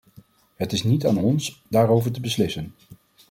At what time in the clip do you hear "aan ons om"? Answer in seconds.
1.07-1.61